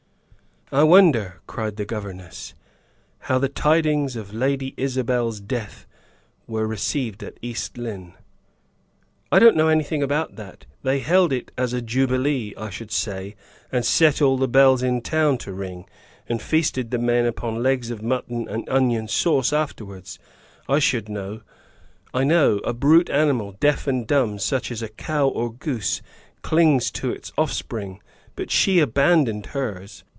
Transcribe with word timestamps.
"I 0.73 0.83
wonder," 0.83 1.41
cried 1.47 1.75
the 1.75 1.83
governess, 1.83 2.53
"how 3.19 3.37
the 3.39 3.49
tidings 3.49 4.15
of 4.15 4.33
Lady 4.33 4.73
Isabel's 4.77 5.41
death 5.41 5.85
were 6.47 6.65
received 6.65 7.21
at 7.23 7.37
East 7.41 7.77
Lynne?" 7.77 8.13
"I 9.33 9.37
don't 9.39 9.57
know 9.57 9.67
anything 9.67 10.01
about 10.01 10.37
that. 10.37 10.65
They 10.81 10.99
held 10.99 11.33
it 11.33 11.51
as 11.57 11.73
a 11.73 11.81
jubilee, 11.81 12.53
I 12.57 12.69
should 12.69 12.89
say, 12.89 13.35
and 13.69 13.83
set 13.85 14.21
all 14.21 14.37
the 14.37 14.47
bells 14.47 14.81
in 14.81 15.01
town 15.01 15.39
to 15.39 15.51
ring, 15.51 15.89
and 16.29 16.41
feasted 16.41 16.91
the 16.91 16.97
men 16.99 17.25
upon 17.25 17.61
legs 17.61 17.91
of 17.91 18.01
mutton 18.01 18.47
and 18.47 18.63
onion 18.69 19.09
sauce 19.09 19.51
afterward. 19.51 20.07
I 20.69 20.79
should, 20.79 21.09
I 22.13 22.23
know. 22.23 22.57
A 22.63 22.71
brute 22.71 23.09
animal, 23.09 23.57
deaf 23.59 23.87
and 23.87 24.07
dumb, 24.07 24.39
such 24.39 24.71
as 24.71 24.81
a 24.81 24.87
cow 24.87 25.27
or 25.27 25.47
a 25.47 25.51
goose, 25.51 26.01
clings 26.43 26.91
to 26.91 27.11
its 27.11 27.33
offspring, 27.37 28.01
but 28.37 28.49
she 28.49 28.79
abandoned 28.79 29.47
hers. 29.47 30.05